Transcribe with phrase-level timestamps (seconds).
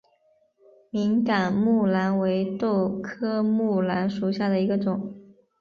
[0.89, 5.13] 敏感木蓝为豆科木蓝属下的一个种。